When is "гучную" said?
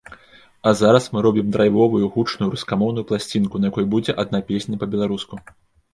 2.15-2.49